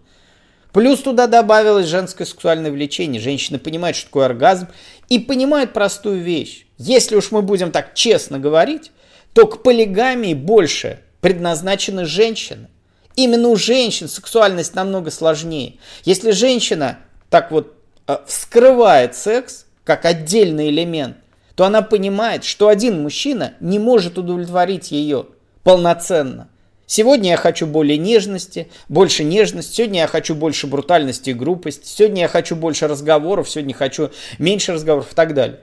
Плюс 0.73 1.01
туда 1.01 1.27
добавилось 1.27 1.87
женское 1.87 2.27
сексуальное 2.27 2.71
влечение. 2.71 3.21
Женщины 3.21 3.59
понимают, 3.59 3.97
что 3.97 4.07
такое 4.07 4.27
оргазм, 4.27 4.69
и 5.09 5.19
понимают 5.19 5.73
простую 5.73 6.23
вещь. 6.23 6.65
Если 6.79 7.17
уж 7.17 7.33
мы 7.33 7.43
будем 7.43 7.73
так 7.73 7.95
честно 7.95 8.39
говорить, 8.39 8.93
то 9.33 9.49
к 9.49 9.65
полигамии 9.65 10.35
больше 10.35 11.01
предназначены 11.21 12.05
женщины. 12.05 12.69
Именно 13.17 13.49
у 13.49 13.57
женщин 13.57 14.07
сексуальность 14.07 14.77
намного 14.77 15.11
сложнее. 15.11 15.79
Если 16.05 16.31
женщина 16.31 17.01
так 17.31 17.51
вот 17.51 17.75
э, 18.07 18.19
вскрывает 18.29 19.17
секс 19.17 19.67
как 19.83 20.05
отдельный 20.05 20.69
элемент, 20.69 21.17
то 21.55 21.65
она 21.65 21.83
понимает, 21.83 22.45
что 22.45 22.69
один 22.69 23.03
мужчина 23.03 23.55
не 23.61 23.79
может 23.79 24.19
удовлетворить 24.19 24.91
ее 24.91 25.27
полноценно. 25.63 26.49
Сегодня 26.87 27.31
я 27.31 27.37
хочу 27.37 27.67
более 27.67 27.97
нежности, 27.97 28.69
больше 28.89 29.25
нежности, 29.25 29.77
сегодня 29.77 30.01
я 30.01 30.07
хочу 30.07 30.35
больше 30.35 30.67
брутальности 30.67 31.31
и 31.31 31.35
грубости, 31.35 31.87
сегодня 31.87 32.23
я 32.23 32.29
хочу 32.29 32.55
больше 32.55 32.87
разговоров, 32.87 33.49
сегодня 33.49 33.75
хочу 33.75 34.11
меньше 34.39 34.73
разговоров 34.73 35.13
и 35.13 35.15
так 35.15 35.33
далее. 35.33 35.61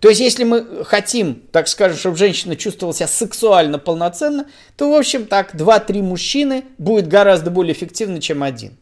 То 0.00 0.08
есть, 0.08 0.20
если 0.20 0.44
мы 0.44 0.84
хотим, 0.84 1.42
так 1.52 1.68
скажем, 1.68 1.98
чтобы 1.98 2.16
женщина 2.16 2.56
чувствовала 2.56 2.94
себя 2.94 3.06
сексуально 3.06 3.78
полноценно, 3.78 4.46
то, 4.76 4.90
в 4.90 4.94
общем, 4.94 5.26
так, 5.26 5.54
2-3 5.54 6.02
мужчины 6.02 6.64
будет 6.78 7.06
гораздо 7.06 7.50
более 7.50 7.74
эффективно, 7.74 8.20
чем 8.20 8.42
один. 8.42 8.78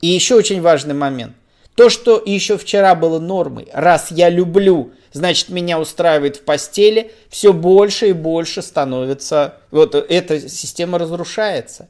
И 0.00 0.08
еще 0.08 0.34
очень 0.34 0.60
важный 0.60 0.94
момент. 0.94 1.34
То, 1.76 1.88
что 1.88 2.20
еще 2.24 2.58
вчера 2.58 2.94
было 2.94 3.18
нормой, 3.20 3.68
раз 3.72 4.10
я 4.10 4.28
люблю 4.28 4.92
значит, 5.16 5.48
меня 5.48 5.80
устраивает 5.80 6.36
в 6.36 6.42
постели, 6.42 7.10
все 7.28 7.52
больше 7.52 8.10
и 8.10 8.12
больше 8.12 8.62
становится, 8.62 9.56
вот 9.70 9.94
эта 9.94 10.48
система 10.48 10.98
разрушается. 10.98 11.88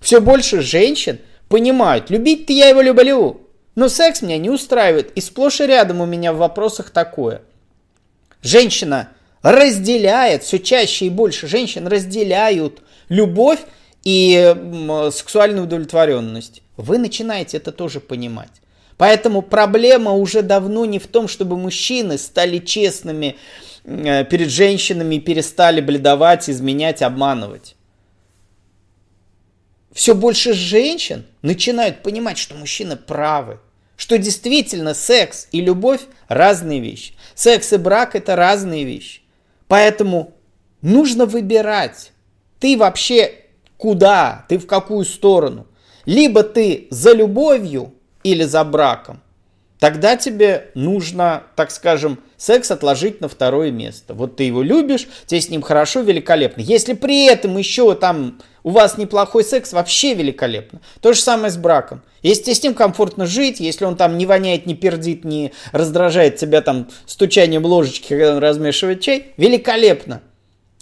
Все 0.00 0.20
больше 0.20 0.60
женщин 0.60 1.20
понимают, 1.48 2.10
любить-то 2.10 2.52
я 2.52 2.68
его 2.68 2.80
люблю, 2.80 3.42
но 3.76 3.88
секс 3.88 4.22
меня 4.22 4.36
не 4.38 4.50
устраивает. 4.50 5.12
И 5.14 5.20
сплошь 5.20 5.60
и 5.60 5.66
рядом 5.66 6.00
у 6.00 6.06
меня 6.06 6.32
в 6.32 6.38
вопросах 6.38 6.90
такое. 6.90 7.42
Женщина 8.42 9.10
разделяет, 9.42 10.42
все 10.42 10.58
чаще 10.58 11.06
и 11.06 11.10
больше 11.10 11.46
женщин 11.46 11.86
разделяют 11.86 12.82
любовь 13.08 13.60
и 14.02 14.54
сексуальную 15.12 15.64
удовлетворенность. 15.64 16.62
Вы 16.76 16.98
начинаете 16.98 17.58
это 17.58 17.70
тоже 17.70 18.00
понимать. 18.00 18.50
Поэтому 19.00 19.40
проблема 19.40 20.12
уже 20.12 20.42
давно 20.42 20.84
не 20.84 20.98
в 20.98 21.06
том, 21.06 21.26
чтобы 21.26 21.56
мужчины 21.56 22.18
стали 22.18 22.58
честными 22.58 23.38
э, 23.82 24.26
перед 24.26 24.50
женщинами 24.50 25.14
и 25.14 25.20
перестали 25.20 25.80
бледовать, 25.80 26.50
изменять, 26.50 27.00
обманывать. 27.00 27.76
Все 29.90 30.14
больше 30.14 30.52
женщин 30.52 31.24
начинают 31.40 32.02
понимать, 32.02 32.36
что 32.36 32.54
мужчины 32.56 32.96
правы. 32.96 33.58
Что 33.96 34.18
действительно 34.18 34.92
секс 34.92 35.48
и 35.50 35.62
любовь 35.62 36.02
разные 36.28 36.80
вещи. 36.80 37.14
Секс 37.34 37.72
и 37.72 37.78
брак 37.78 38.14
это 38.14 38.36
разные 38.36 38.84
вещи. 38.84 39.22
Поэтому 39.66 40.34
нужно 40.82 41.24
выбирать. 41.24 42.12
Ты 42.58 42.76
вообще 42.76 43.32
куда? 43.78 44.44
Ты 44.50 44.58
в 44.58 44.66
какую 44.66 45.06
сторону? 45.06 45.68
Либо 46.04 46.42
ты 46.42 46.86
за 46.90 47.14
любовью, 47.14 47.94
или 48.22 48.44
за 48.44 48.64
браком, 48.64 49.20
тогда 49.78 50.16
тебе 50.16 50.70
нужно, 50.74 51.44
так 51.56 51.70
скажем, 51.70 52.20
секс 52.36 52.70
отложить 52.70 53.20
на 53.20 53.28
второе 53.28 53.70
место. 53.70 54.14
Вот 54.14 54.36
ты 54.36 54.44
его 54.44 54.62
любишь, 54.62 55.08
тебе 55.26 55.40
с 55.40 55.48
ним 55.48 55.62
хорошо, 55.62 56.00
великолепно. 56.00 56.60
Если 56.60 56.94
при 56.94 57.26
этом 57.26 57.56
еще 57.58 57.94
там 57.94 58.38
у 58.62 58.70
вас 58.70 58.98
неплохой 58.98 59.44
секс, 59.44 59.72
вообще 59.72 60.14
великолепно. 60.14 60.80
То 61.00 61.12
же 61.12 61.20
самое 61.20 61.50
с 61.50 61.56
браком. 61.56 62.02
Если 62.22 62.44
тебе 62.44 62.54
с 62.54 62.62
ним 62.62 62.74
комфортно 62.74 63.26
жить, 63.26 63.60
если 63.60 63.84
он 63.84 63.96
там 63.96 64.18
не 64.18 64.26
воняет, 64.26 64.66
не 64.66 64.74
пердит, 64.74 65.24
не 65.24 65.52
раздражает 65.72 66.36
тебя 66.36 66.60
там 66.60 66.88
стучанием 67.06 67.64
ложечки, 67.64 68.08
когда 68.08 68.32
он 68.32 68.38
размешивает 68.38 69.00
чай, 69.00 69.32
великолепно. 69.36 70.20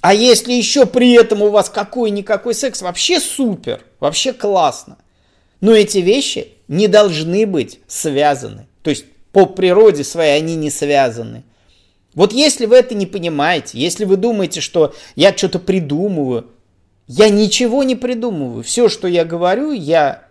А 0.00 0.14
если 0.14 0.52
еще 0.52 0.86
при 0.86 1.12
этом 1.12 1.42
у 1.42 1.50
вас 1.50 1.70
какой-никакой 1.70 2.54
секс, 2.54 2.82
вообще 2.82 3.20
супер, 3.20 3.80
вообще 4.00 4.32
классно. 4.32 4.98
Но 5.60 5.72
эти 5.72 5.98
вещи 5.98 6.52
не 6.68 6.86
должны 6.86 7.46
быть 7.46 7.80
связаны. 7.86 8.66
То 8.82 8.90
есть 8.90 9.06
по 9.32 9.46
природе 9.46 10.04
своей 10.04 10.36
они 10.36 10.54
не 10.54 10.70
связаны. 10.70 11.44
Вот 12.14 12.32
если 12.32 12.66
вы 12.66 12.76
это 12.76 12.94
не 12.94 13.06
понимаете, 13.06 13.78
если 13.78 14.04
вы 14.04 14.16
думаете, 14.16 14.60
что 14.60 14.94
я 15.16 15.36
что-то 15.36 15.58
придумываю, 15.58 16.46
я 17.06 17.28
ничего 17.30 17.82
не 17.84 17.96
придумываю. 17.96 18.62
Все, 18.62 18.88
что 18.88 19.08
я 19.08 19.24
говорю, 19.24 19.72
я 19.72 20.24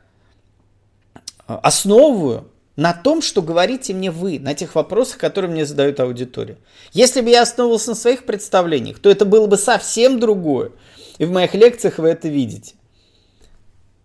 основываю 1.47 2.49
на 2.75 2.93
том, 2.93 3.21
что 3.21 3.41
говорите 3.41 3.93
мне 3.93 4.11
вы, 4.11 4.39
на 4.39 4.53
тех 4.53 4.75
вопросах, 4.75 5.17
которые 5.17 5.49
мне 5.49 5.65
задают 5.65 5.99
аудитория. 5.99 6.57
Если 6.93 7.21
бы 7.21 7.29
я 7.29 7.41
основывался 7.41 7.89
на 7.89 7.95
своих 7.95 8.25
представлениях, 8.25 8.99
то 8.99 9.09
это 9.09 9.25
было 9.25 9.47
бы 9.47 9.57
совсем 9.57 10.19
другое. 10.19 10.71
И 11.17 11.25
в 11.25 11.31
моих 11.31 11.55
лекциях 11.55 11.97
вы 11.97 12.09
это 12.09 12.27
видите. 12.27 12.75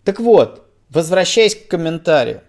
Так 0.03 0.19
вот, 0.19 0.65
возвращаясь 0.93 1.55
к 1.55 1.67
комментарию. 1.67 2.41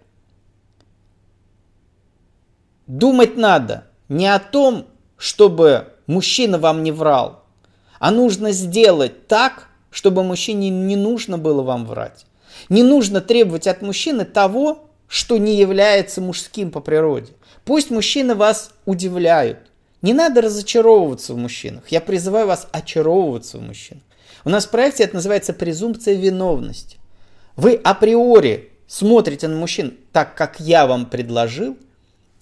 Думать 2.86 3.36
надо 3.36 3.86
не 4.08 4.26
о 4.26 4.38
том, 4.38 4.86
чтобы 5.16 5.94
мужчина 6.06 6.58
вам 6.58 6.82
не 6.82 6.92
врал, 6.92 7.44
а 7.98 8.10
нужно 8.10 8.52
сделать 8.52 9.26
так, 9.26 9.68
чтобы 9.90 10.22
мужчине 10.22 10.68
не 10.68 10.96
нужно 10.96 11.38
было 11.38 11.62
вам 11.62 11.86
врать. 11.86 12.26
Не 12.68 12.82
нужно 12.82 13.20
требовать 13.20 13.66
от 13.66 13.80
мужчины 13.80 14.24
того, 14.24 14.90
что 15.08 15.38
не 15.38 15.56
является 15.56 16.20
мужским 16.20 16.70
по 16.70 16.80
природе. 16.80 17.32
Пусть 17.64 17.90
мужчины 17.90 18.34
вас 18.34 18.72
удивляют. 18.84 19.58
Не 20.02 20.12
надо 20.12 20.42
разочаровываться 20.42 21.32
в 21.32 21.38
мужчинах. 21.38 21.88
Я 21.88 22.02
призываю 22.02 22.46
вас 22.46 22.68
очаровываться 22.72 23.58
в 23.58 23.62
мужчинах. 23.62 24.02
У 24.44 24.50
нас 24.50 24.66
в 24.66 24.70
проекте 24.70 25.04
это 25.04 25.14
называется 25.14 25.54
презумпция 25.54 26.14
виновности. 26.14 26.98
Вы 27.56 27.74
априори 27.74 28.70
смотрите 28.86 29.48
на 29.48 29.56
мужчин 29.56 29.96
так, 30.12 30.34
как 30.34 30.60
я 30.60 30.86
вам 30.86 31.06
предложил, 31.06 31.76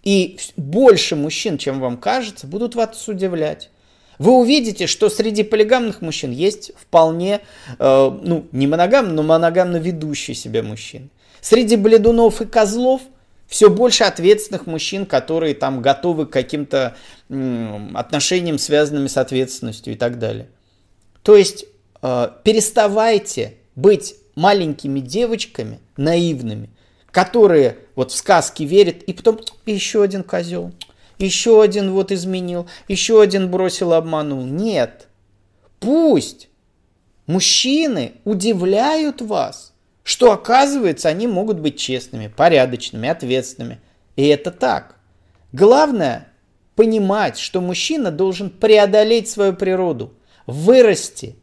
и 0.03 0.39
больше 0.57 1.17
мужчин, 1.17 1.59
чем 1.59 1.81
вам 1.81 1.97
кажется, 1.97 2.47
будут 2.47 2.75
вас 2.75 3.09
удивлять. 3.09 3.71
Вы 4.19 4.33
увидите, 4.33 4.87
что 4.87 5.09
среди 5.09 5.43
полигамных 5.43 6.03
мужчин 6.03 6.31
есть 6.31 6.73
вполне, 6.77 7.41
э, 7.79 8.19
ну, 8.23 8.47
не 8.53 8.67
моногамно, 8.67 9.13
но 9.13 9.23
моногамно 9.23 9.79
ведущие 9.79 10.35
себя 10.35 10.63
мужчины. 10.63 11.09
Среди 11.41 11.77
бледунов 11.77 12.41
и 12.41 12.47
козлов 12.47 13.01
все 13.47 13.69
больше 13.69 14.05
ответственных 14.05 14.67
мужчин, 14.67 15.07
которые 15.07 15.55
там 15.55 15.83
готовы 15.83 16.27
к 16.27 16.31
каким-то 16.31 16.97
м, 17.29 17.97
отношениям, 17.97 18.59
связанным 18.59 19.09
с 19.09 19.17
ответственностью 19.17 19.95
и 19.95 19.97
так 19.97 20.19
далее. 20.19 20.49
То 21.23 21.37
есть 21.37 21.67
э, 22.03 22.29
переставайте 22.45 23.55
быть 23.75 24.15
маленькими 24.35 25.01
девочками, 25.01 25.81
наивными, 25.97 26.71
которые 27.11 27.79
вот 27.95 28.13
в 28.13 28.17
сказки 28.17 28.63
верят, 28.63 29.03
и 29.03 29.13
потом 29.13 29.41
еще 29.67 30.03
один 30.03 30.23
козел, 30.25 30.73
еще 31.19 31.63
один 31.63 31.93
вот 31.93 32.13
изменил, 32.13 32.67
еще 32.89 33.21
один 33.21 33.51
бросил, 33.51 33.93
обманул. 33.93 34.45
Нет. 34.45 35.09
Пусть 35.81 36.49
мужчины 37.27 38.15
удивляют 38.25 39.21
вас– 39.21 39.71
что 40.05 40.33
оказывается 40.33 41.09
они 41.09 41.27
могут 41.27 41.61
быть 41.61 41.79
честными, 41.79 42.29
порядочными, 42.29 43.09
ответственными. 43.09 43.81
И 44.17 44.27
это 44.27 44.51
так. 44.51 44.97
Главное 45.53 46.29
понимать, 46.75 47.39
что 47.39 47.61
мужчина 47.61 48.11
должен 48.11 48.51
преодолеть 48.51 49.29
свою 49.29 49.55
природу, 49.55 50.15
вырасти, 50.47 51.37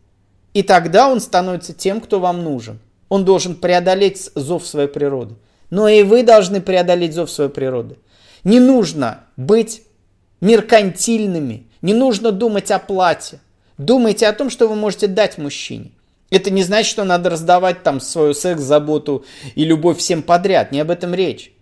и 0.54 0.64
тогда 0.64 1.10
он 1.10 1.20
становится 1.20 1.74
тем, 1.74 2.02
кто 2.02 2.20
вам 2.20 2.44
нужен. 2.44 2.80
Он 3.08 3.26
должен 3.26 3.56
преодолеть 3.56 4.30
зов 4.36 4.66
своей 4.66 4.88
природы. 4.88 5.36
Но 5.70 5.88
и 5.88 6.04
вы 6.04 6.24
должны 6.24 6.62
преодолеть 6.62 7.14
зов 7.14 7.30
своей 7.30 7.50
природы. 7.50 7.98
Не 8.44 8.60
нужно 8.60 9.26
быть 9.38 9.84
меркантильными, 10.42 11.68
не 11.82 11.94
нужно 11.94 12.32
думать 12.32 12.72
о 12.72 12.80
плате. 12.80 13.40
Думайте 13.78 14.28
о 14.28 14.34
том, 14.34 14.50
что 14.50 14.68
вы 14.68 14.76
можете 14.76 15.08
дать 15.08 15.38
мужчине. 15.38 15.92
Это 16.30 16.52
не 16.52 16.64
значит, 16.64 16.92
что 16.92 17.04
надо 17.04 17.30
раздавать 17.30 17.84
там 17.84 18.00
свою 18.00 18.34
секс, 18.34 18.62
заботу 18.62 19.26
и 19.56 19.66
любовь 19.66 19.98
всем 19.98 20.22
подряд. 20.22 20.72
Не 20.72 20.82
об 20.82 20.92
этом 20.92 21.14
речь. 21.14 21.54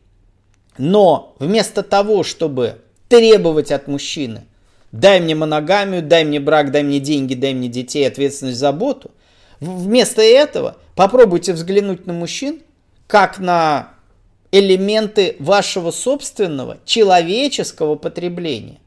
Но 0.78 1.36
вместо 1.40 1.84
того, 1.84 2.24
чтобы 2.24 2.82
требовать 3.08 3.72
от 3.72 3.88
мужчины, 3.88 4.46
дай 4.92 5.20
мне 5.20 5.36
моногамию, 5.36 6.02
дай 6.02 6.24
мне 6.24 6.40
брак, 6.40 6.72
дай 6.72 6.84
мне 6.84 7.00
деньги, 7.00 7.34
дай 7.34 7.54
мне 7.54 7.68
детей, 7.68 8.08
ответственность, 8.08 8.58
заботу, 8.58 9.12
вместо 9.60 10.22
этого 10.22 10.78
попробуйте 10.96 11.54
взглянуть 11.54 12.06
на 12.06 12.14
мужчин 12.14 12.62
как 13.08 13.40
на 13.40 13.94
элементы 14.52 15.36
вашего 15.40 15.92
собственного 15.92 16.78
человеческого 16.86 17.96
потребления. 17.96 18.80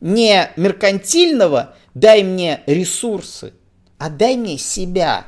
Не 0.00 0.50
меркантильного, 0.56 1.74
дай 1.94 2.22
мне 2.22 2.62
ресурсы, 2.66 3.52
отдай 3.98 4.36
мне 4.36 4.56
себя. 4.56 5.26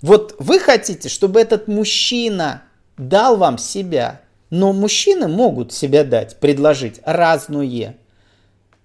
Вот 0.00 0.34
вы 0.38 0.58
хотите, 0.58 1.10
чтобы 1.10 1.40
этот 1.40 1.68
мужчина 1.68 2.62
дал 2.96 3.36
вам 3.36 3.58
себя, 3.58 4.22
но 4.48 4.72
мужчины 4.72 5.28
могут 5.28 5.72
себя 5.72 6.04
дать, 6.04 6.40
предложить 6.40 7.00
разное. 7.04 7.96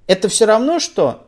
Это 0.08 0.30
все 0.30 0.46
равно, 0.46 0.80
что 0.80 1.28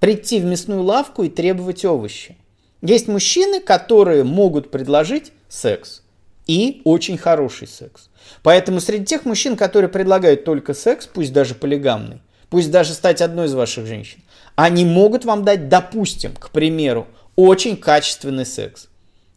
прийти 0.00 0.40
в 0.40 0.44
мясную 0.44 0.82
лавку 0.82 1.22
и 1.22 1.28
требовать 1.28 1.84
овощи. 1.84 2.36
Есть 2.82 3.08
мужчины, 3.08 3.60
которые 3.60 4.24
могут 4.24 4.70
предложить 4.70 5.32
секс. 5.48 6.02
И 6.46 6.82
очень 6.84 7.16
хороший 7.16 7.66
секс. 7.66 8.10
Поэтому 8.42 8.80
среди 8.80 9.06
тех 9.06 9.24
мужчин, 9.24 9.56
которые 9.56 9.88
предлагают 9.88 10.44
только 10.44 10.74
секс, 10.74 11.06
пусть 11.06 11.32
даже 11.32 11.54
полигамный, 11.54 12.20
пусть 12.50 12.70
даже 12.70 12.92
стать 12.92 13.22
одной 13.22 13.46
из 13.46 13.54
ваших 13.54 13.86
женщин, 13.86 14.20
они 14.54 14.84
могут 14.84 15.24
вам 15.24 15.44
дать, 15.44 15.70
допустим, 15.70 16.34
к 16.34 16.50
примеру, 16.50 17.06
очень 17.36 17.78
качественный 17.78 18.44
секс, 18.44 18.88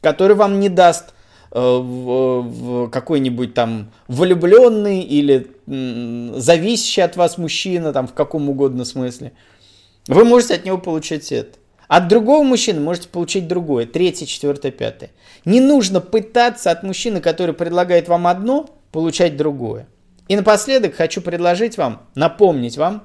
который 0.01 0.35
вам 0.35 0.59
не 0.59 0.67
даст 0.67 1.13
какой-нибудь 1.49 3.53
там 3.53 3.91
влюбленный 4.07 5.01
или 5.01 5.47
зависящий 5.65 7.03
от 7.03 7.15
вас 7.15 7.37
мужчина, 7.37 7.93
там 7.93 8.07
в 8.07 8.13
каком 8.13 8.49
угодно 8.49 8.85
смысле. 8.85 9.33
Вы 10.07 10.25
можете 10.25 10.55
от 10.55 10.65
него 10.65 10.77
получать 10.77 11.31
это. 11.31 11.57
От 11.87 12.09
другого 12.09 12.43
мужчины 12.43 12.81
можете 12.81 13.07
получить 13.07 13.47
другое, 13.47 13.85
третье, 13.85 14.25
четвертое, 14.25 14.71
пятое. 14.71 15.11
Не 15.45 15.61
нужно 15.61 16.01
пытаться 16.01 16.71
от 16.71 16.83
мужчины, 16.83 17.21
который 17.21 17.55
предлагает 17.55 18.09
вам 18.09 18.27
одно, 18.27 18.69
получать 18.91 19.37
другое. 19.37 19.87
И 20.27 20.35
напоследок 20.35 20.95
хочу 20.95 21.21
предложить 21.21 21.77
вам, 21.77 22.01
напомнить 22.13 22.77
вам, 22.77 23.03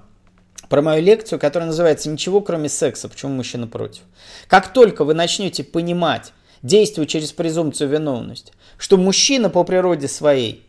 про 0.68 0.83
мою 0.83 1.02
лекцию, 1.02 1.38
которая 1.38 1.68
называется 1.68 2.09
«Ничего 2.09 2.40
кроме 2.40 2.68
секса. 2.68 3.09
Почему 3.09 3.35
мужчина 3.35 3.68
против?». 3.68 4.02
Как 4.48 4.72
только 4.72 5.05
вы 5.05 5.14
начнете 5.14 5.62
понимать, 5.62 6.33
действуя 6.62 7.07
через 7.07 7.33
презумпцию 7.33 7.90
виновности, 7.90 8.53
что 8.79 8.96
мужчина 8.96 9.51
по 9.51 9.64
природе 9.64 10.09
своей, 10.09 10.64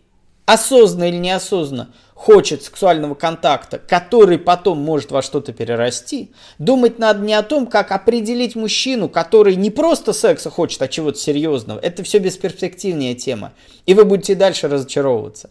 осознанно 0.45 1.09
или 1.09 1.17
неосознанно, 1.17 1.93
хочет 2.13 2.63
сексуального 2.63 3.15
контакта, 3.15 3.79
который 3.79 4.37
потом 4.37 4.79
может 4.79 5.11
во 5.11 5.21
что-то 5.21 5.51
перерасти, 5.51 6.31
думать 6.57 6.99
надо 6.99 7.19
не 7.19 7.33
о 7.33 7.43
том, 7.43 7.67
как 7.67 7.91
определить 7.91 8.55
мужчину, 8.55 9.09
который 9.09 9.55
не 9.55 9.71
просто 9.71 10.13
секса 10.13 10.49
хочет, 10.49 10.81
а 10.81 10.87
чего-то 10.87 11.17
серьезного. 11.17 11.79
Это 11.79 12.03
все 12.03 12.19
бесперспективная 12.19 13.13
тема. 13.15 13.53
И 13.85 13.93
вы 13.93 14.05
будете 14.05 14.35
дальше 14.35 14.67
разочаровываться. 14.67 15.49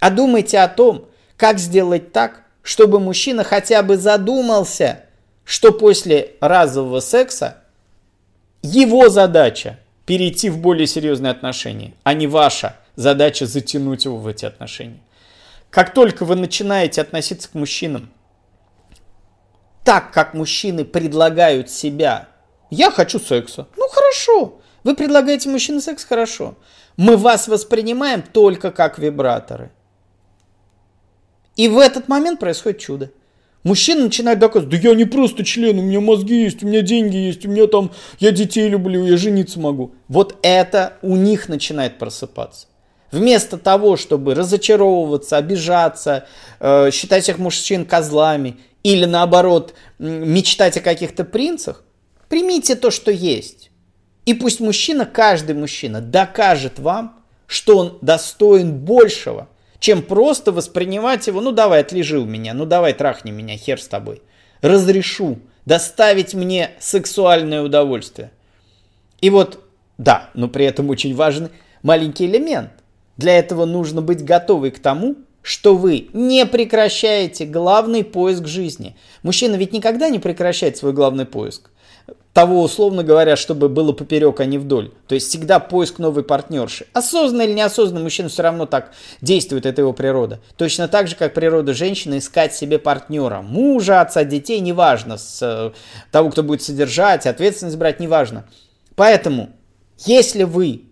А 0.00 0.10
думайте 0.10 0.58
о 0.58 0.68
том, 0.68 1.06
как 1.36 1.58
сделать 1.58 2.12
так, 2.12 2.42
чтобы 2.62 2.98
мужчина 2.98 3.44
хотя 3.44 3.82
бы 3.82 3.96
задумался, 3.96 5.04
что 5.44 5.72
после 5.72 6.32
разового 6.40 7.00
секса 7.00 7.58
его 8.62 9.08
задача 9.08 9.78
перейти 10.06 10.50
в 10.50 10.58
более 10.58 10.86
серьезные 10.86 11.30
отношения, 11.30 11.94
а 12.02 12.14
не 12.14 12.26
ваша 12.26 12.76
задача 12.96 13.46
затянуть 13.46 14.04
его 14.04 14.16
в 14.16 14.26
эти 14.26 14.44
отношения. 14.44 15.00
Как 15.70 15.94
только 15.94 16.24
вы 16.24 16.36
начинаете 16.36 17.00
относиться 17.00 17.48
к 17.48 17.54
мужчинам 17.54 18.10
так, 19.84 20.12
как 20.12 20.34
мужчины 20.34 20.84
предлагают 20.84 21.70
себя, 21.70 22.28
я 22.70 22.90
хочу 22.90 23.18
секса. 23.18 23.68
Ну 23.76 23.88
хорошо, 23.88 24.60
вы 24.84 24.94
предлагаете 24.94 25.48
мужчине 25.48 25.80
секс, 25.80 26.04
хорошо. 26.04 26.56
Мы 26.96 27.16
вас 27.16 27.48
воспринимаем 27.48 28.22
только 28.22 28.70
как 28.70 28.98
вибраторы– 28.98 29.70
и 31.60 31.68
в 31.68 31.78
этот 31.78 32.08
момент 32.08 32.40
происходит 32.40 32.78
чудо. 32.78 33.12
Мужчина 33.62 34.04
начинает 34.04 34.38
доказывать, 34.38 34.70
да 34.70 34.88
я 34.88 34.94
не 34.94 35.04
просто 35.04 35.44
член, 35.44 35.78
у 35.78 35.82
меня 35.82 36.00
мозги 36.00 36.44
есть, 36.44 36.62
у 36.62 36.66
меня 36.66 36.80
деньги 36.80 37.16
есть, 37.16 37.44
у 37.44 37.50
меня 37.50 37.66
там, 37.66 37.90
я 38.18 38.30
детей 38.30 38.68
люблю, 38.68 39.04
я 39.04 39.18
жениться 39.18 39.60
могу. 39.60 39.94
Вот 40.08 40.36
это 40.42 40.94
у 41.02 41.14
них 41.16 41.48
начинает 41.48 41.98
просыпаться. 41.98 42.68
Вместо 43.12 43.58
того, 43.58 43.96
чтобы 43.96 44.34
разочаровываться, 44.34 45.36
обижаться, 45.36 46.26
э, 46.58 46.90
считать 46.90 47.24
всех 47.24 47.38
мужчин 47.38 47.84
козлами 47.84 48.58
или 48.82 49.04
наоборот 49.04 49.74
мечтать 49.98 50.78
о 50.78 50.80
каких-то 50.80 51.24
принцах, 51.24 51.84
примите 52.28 52.76
то, 52.76 52.90
что 52.90 53.10
есть. 53.10 53.70
И 54.24 54.32
пусть 54.32 54.60
мужчина, 54.60 55.04
каждый 55.04 55.54
мужчина 55.54 56.00
докажет 56.00 56.78
вам, 56.78 57.20
что 57.46 57.76
он 57.76 57.98
достоин 58.00 58.78
большего– 58.78 59.48
чем 59.80 60.02
просто 60.02 60.52
воспринимать 60.52 61.26
его, 61.26 61.40
ну 61.40 61.50
давай, 61.52 61.80
отлежи 61.80 62.18
у 62.18 62.26
меня, 62.26 62.54
ну 62.54 62.66
давай, 62.66 62.92
трахни 62.92 63.30
меня, 63.32 63.56
хер 63.56 63.80
с 63.80 63.88
тобой. 63.88 64.22
Разрешу 64.60 65.38
доставить 65.64 66.34
мне 66.34 66.70
сексуальное 66.78 67.62
удовольствие. 67.62 68.30
И 69.20 69.30
вот, 69.30 69.64
да, 69.98 70.30
но 70.34 70.48
при 70.48 70.66
этом 70.66 70.90
очень 70.90 71.14
важный 71.14 71.48
маленький 71.82 72.26
элемент. 72.26 72.70
Для 73.16 73.38
этого 73.38 73.64
нужно 73.64 74.02
быть 74.02 74.24
готовы 74.24 74.70
к 74.70 74.78
тому, 74.78 75.16
что 75.42 75.74
вы 75.74 76.08
не 76.12 76.44
прекращаете 76.44 77.46
главный 77.46 78.04
поиск 78.04 78.46
жизни. 78.46 78.96
Мужчина 79.22 79.56
ведь 79.56 79.72
никогда 79.72 80.10
не 80.10 80.18
прекращает 80.18 80.76
свой 80.76 80.92
главный 80.92 81.24
поиск. 81.24 81.70
Того, 82.32 82.62
условно 82.62 83.02
говоря, 83.02 83.34
чтобы 83.34 83.68
было 83.68 83.90
поперек, 83.90 84.38
а 84.38 84.44
не 84.44 84.56
вдоль. 84.56 84.92
То 85.08 85.16
есть 85.16 85.28
всегда 85.28 85.58
поиск 85.58 85.98
новой 85.98 86.22
партнерши. 86.22 86.86
Осознанно 86.92 87.42
или 87.42 87.54
неосознанно 87.54 88.04
мужчина 88.04 88.28
все 88.28 88.42
равно 88.42 88.66
так 88.66 88.92
действует, 89.20 89.66
это 89.66 89.82
его 89.82 89.92
природа. 89.92 90.40
Точно 90.56 90.86
так 90.86 91.08
же, 91.08 91.16
как 91.16 91.34
природа 91.34 91.74
женщины 91.74 92.18
искать 92.18 92.54
себе 92.54 92.78
партнера. 92.78 93.42
Мужа, 93.42 94.00
отца, 94.00 94.22
детей, 94.22 94.60
неважно. 94.60 95.18
С 95.18 95.42
э, 95.42 95.72
того, 96.12 96.30
кто 96.30 96.44
будет 96.44 96.62
содержать, 96.62 97.26
ответственность 97.26 97.76
брать, 97.76 97.98
неважно. 97.98 98.44
Поэтому, 98.94 99.50
если 99.98 100.44
вы 100.44 100.84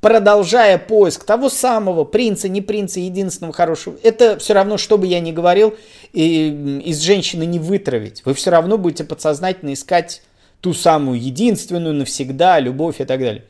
продолжая 0.00 0.78
поиск 0.78 1.24
того 1.24 1.48
самого 1.48 2.04
принца, 2.04 2.48
не 2.48 2.60
принца, 2.60 3.00
единственного 3.00 3.52
хорошего, 3.52 3.96
это 4.02 4.38
все 4.38 4.54
равно, 4.54 4.76
что 4.78 4.98
бы 4.98 5.06
я 5.06 5.20
ни 5.20 5.30
говорил, 5.30 5.74
и, 6.12 6.82
из 6.84 7.00
женщины 7.00 7.44
не 7.44 7.58
вытравить. 7.58 8.22
Вы 8.24 8.34
все 8.34 8.50
равно 8.50 8.78
будете 8.78 9.04
подсознательно 9.04 9.72
искать 9.72 10.22
ту 10.60 10.74
самую 10.74 11.20
единственную, 11.20 11.94
навсегда, 11.94 12.60
любовь 12.60 13.00
и 13.00 13.04
так 13.04 13.20
далее. 13.20 13.44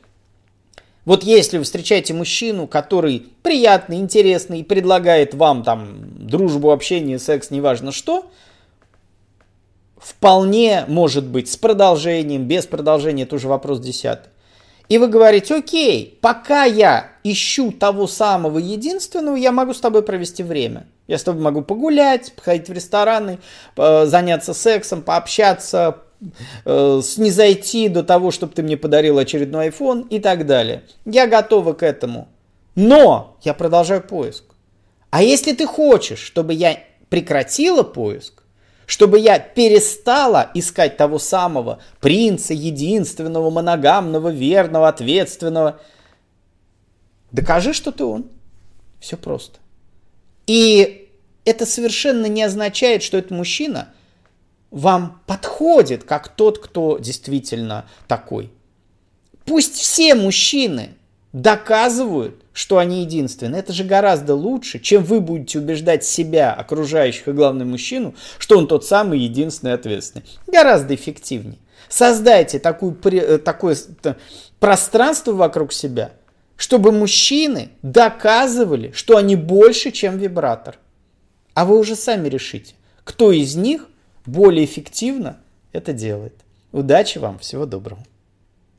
Вот 1.03 1.23
если 1.23 1.57
вы 1.57 1.63
встречаете 1.63 2.13
мужчину, 2.13 2.67
который 2.67 3.25
приятный, 3.41 3.97
интересный 3.97 4.59
и 4.59 4.63
предлагает 4.63 5.33
вам 5.33 5.63
там 5.63 6.27
дружбу, 6.27 6.71
общение, 6.71 7.17
секс, 7.17 7.49
неважно 7.49 7.91
что, 7.91 8.29
вполне 9.97 10.85
может 10.87 11.25
быть 11.25 11.51
с 11.51 11.57
продолжением, 11.57 12.47
без 12.47 12.67
продолжения, 12.67 13.23
это 13.23 13.35
уже 13.35 13.47
вопрос 13.47 13.79
десятый. 13.79 14.31
И 14.89 14.97
вы 14.97 15.07
говорите, 15.07 15.55
окей, 15.55 16.19
пока 16.21 16.65
я 16.65 17.11
ищу 17.23 17.71
того 17.71 18.07
самого 18.07 18.59
единственного, 18.59 19.37
я 19.37 19.51
могу 19.51 19.73
с 19.73 19.79
тобой 19.79 20.03
провести 20.03 20.43
время. 20.43 20.85
Я 21.07 21.17
с 21.17 21.23
тобой 21.23 21.41
могу 21.41 21.61
погулять, 21.61 22.33
походить 22.35 22.69
в 22.69 22.73
рестораны, 22.73 23.39
заняться 23.75 24.53
сексом, 24.53 25.01
пообщаться, 25.01 25.97
э, 26.65 27.01
снизойти 27.03 27.89
до 27.89 28.03
того, 28.03 28.31
чтобы 28.31 28.53
ты 28.53 28.63
мне 28.63 28.77
подарил 28.77 29.17
очередной 29.17 29.69
iPhone 29.69 30.07
и 30.09 30.19
так 30.19 30.45
далее. 30.45 30.83
Я 31.05 31.27
готова 31.27 31.73
к 31.73 31.83
этому. 31.83 32.27
Но 32.75 33.37
я 33.41 33.53
продолжаю 33.53 34.01
поиск. 34.01 34.43
А 35.09 35.21
если 35.23 35.53
ты 35.53 35.65
хочешь, 35.65 36.19
чтобы 36.19 36.53
я 36.53 36.79
прекратила 37.09 37.83
поиск, 37.83 38.41
чтобы 38.91 39.19
я 39.19 39.39
перестала 39.39 40.51
искать 40.53 40.97
того 40.97 41.17
самого 41.17 41.79
принца, 42.01 42.53
единственного, 42.53 43.49
моногамного, 43.49 44.27
верного, 44.29 44.89
ответственного. 44.89 45.79
Докажи, 47.31 47.73
что 47.73 47.93
ты 47.93 48.03
он. 48.03 48.25
Все 48.99 49.15
просто. 49.15 49.59
И 50.45 51.09
это 51.45 51.65
совершенно 51.65 52.25
не 52.25 52.43
означает, 52.43 53.01
что 53.01 53.17
этот 53.17 53.31
мужчина 53.31 53.93
вам 54.71 55.21
подходит 55.27 56.05
как 56.05 56.29
тот, 56.29 56.59
кто 56.59 56.97
действительно 56.97 57.85
такой. 58.07 58.51
Пусть 59.45 59.75
все 59.75 60.15
мужчины 60.15 60.91
доказывают, 61.33 62.43
что 62.53 62.77
они 62.77 63.01
единственные. 63.01 63.59
Это 63.59 63.73
же 63.73 63.83
гораздо 63.83 64.35
лучше, 64.35 64.79
чем 64.79 65.03
вы 65.03 65.21
будете 65.21 65.59
убеждать 65.59 66.03
себя, 66.03 66.53
окружающих 66.53 67.27
и 67.27 67.31
главный 67.31 67.65
мужчину, 67.65 68.15
что 68.37 68.57
он 68.57 68.67
тот 68.67 68.85
самый 68.85 69.19
единственный 69.19 69.73
ответственный. 69.73 70.25
Гораздо 70.47 70.95
эффективнее. 70.95 71.59
Создайте 71.87 72.59
такую, 72.59 72.97
э, 73.03 73.37
такое 73.37 73.75
пространство 74.59 75.33
вокруг 75.33 75.73
себя, 75.73 76.11
чтобы 76.55 76.91
мужчины 76.91 77.69
доказывали, 77.81 78.91
что 78.93 79.17
они 79.17 79.35
больше, 79.35 79.91
чем 79.91 80.17
вибратор. 80.17 80.77
А 81.53 81.65
вы 81.65 81.77
уже 81.77 81.95
сами 81.95 82.29
решите, 82.29 82.75
кто 83.03 83.31
из 83.31 83.55
них 83.55 83.87
более 84.25 84.65
эффективно 84.65 85.37
это 85.71 85.93
делает. 85.93 86.33
Удачи 86.71 87.17
вам, 87.17 87.39
всего 87.39 87.65
доброго. 87.65 88.01